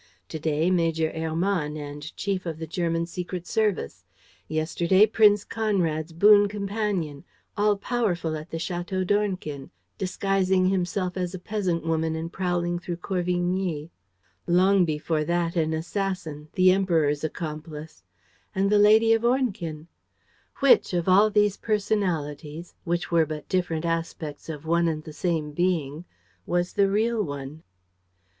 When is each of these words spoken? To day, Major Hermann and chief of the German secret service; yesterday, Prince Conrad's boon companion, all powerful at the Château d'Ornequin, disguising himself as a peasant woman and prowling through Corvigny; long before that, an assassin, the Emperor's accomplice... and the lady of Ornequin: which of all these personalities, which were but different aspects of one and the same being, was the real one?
To 0.29 0.39
day, 0.39 0.71
Major 0.71 1.11
Hermann 1.13 1.77
and 1.77 2.01
chief 2.17 2.47
of 2.47 2.57
the 2.57 2.65
German 2.65 3.05
secret 3.05 3.45
service; 3.45 4.03
yesterday, 4.47 5.05
Prince 5.05 5.43
Conrad's 5.43 6.11
boon 6.11 6.47
companion, 6.47 7.23
all 7.55 7.77
powerful 7.77 8.35
at 8.35 8.49
the 8.49 8.57
Château 8.57 9.05
d'Ornequin, 9.05 9.69
disguising 9.99 10.65
himself 10.69 11.17
as 11.17 11.35
a 11.35 11.39
peasant 11.39 11.85
woman 11.85 12.15
and 12.15 12.33
prowling 12.33 12.79
through 12.79 12.97
Corvigny; 12.97 13.91
long 14.47 14.85
before 14.85 15.23
that, 15.23 15.55
an 15.55 15.71
assassin, 15.71 16.47
the 16.53 16.71
Emperor's 16.71 17.23
accomplice... 17.23 18.03
and 18.55 18.71
the 18.71 18.79
lady 18.79 19.13
of 19.13 19.23
Ornequin: 19.23 19.87
which 20.61 20.93
of 20.95 21.07
all 21.07 21.29
these 21.29 21.57
personalities, 21.57 22.73
which 22.85 23.11
were 23.11 23.27
but 23.27 23.47
different 23.47 23.85
aspects 23.85 24.49
of 24.49 24.65
one 24.65 24.87
and 24.87 25.03
the 25.03 25.13
same 25.13 25.51
being, 25.51 26.05
was 26.47 26.73
the 26.73 26.89
real 26.89 27.21
one? 27.21 27.61